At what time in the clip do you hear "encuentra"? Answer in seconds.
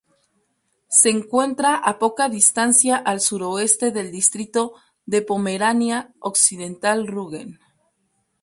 1.11-1.75